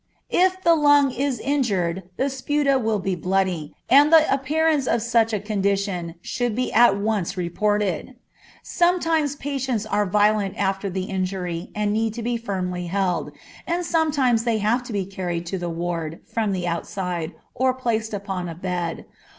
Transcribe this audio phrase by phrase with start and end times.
[0.31, 5.31] If the lung is injured the sputa will be bloody, and the appearance of such
[5.31, 8.15] a condition should be at once reported.
[8.63, 13.31] Sometimes patients are violent after the injury and need to be firmly held,
[13.67, 18.11] and sometimes they have to be carried to the ward from the outside, or placed
[18.11, 19.05] upon a bed.